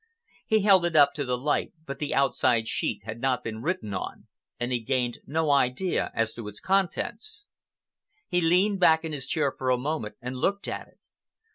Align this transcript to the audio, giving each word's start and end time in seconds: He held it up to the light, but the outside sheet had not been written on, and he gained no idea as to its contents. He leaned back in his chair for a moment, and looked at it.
He 0.47 0.61
held 0.63 0.83
it 0.83 0.95
up 0.95 1.13
to 1.13 1.23
the 1.25 1.37
light, 1.37 1.73
but 1.85 1.99
the 1.99 2.11
outside 2.15 2.67
sheet 2.67 3.03
had 3.05 3.21
not 3.21 3.43
been 3.43 3.61
written 3.61 3.93
on, 3.93 4.25
and 4.59 4.71
he 4.71 4.79
gained 4.79 5.19
no 5.27 5.51
idea 5.51 6.09
as 6.15 6.33
to 6.33 6.47
its 6.47 6.59
contents. 6.59 7.45
He 8.27 8.41
leaned 8.41 8.79
back 8.79 9.05
in 9.05 9.11
his 9.11 9.27
chair 9.27 9.51
for 9.55 9.69
a 9.69 9.77
moment, 9.77 10.15
and 10.19 10.35
looked 10.37 10.67
at 10.67 10.87
it. 10.87 10.97